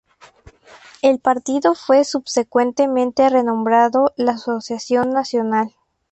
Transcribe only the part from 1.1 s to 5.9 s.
partido fue subsecuentemente renombrado la Asociación Nacional.